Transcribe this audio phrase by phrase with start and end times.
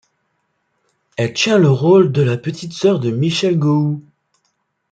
[1.15, 4.01] Elle tient le rôle de la petite sœur de Michel Gohou.